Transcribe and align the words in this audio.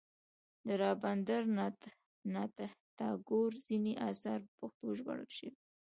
د 0.65 0.67
رابندر 0.83 1.41
ناته 2.33 2.67
ټاګور 2.97 3.51
ځینې 3.67 3.93
اثار 4.09 4.39
په 4.45 4.51
پښتو 4.59 4.87
ژباړل 4.99 5.29
شوي. 5.37 5.51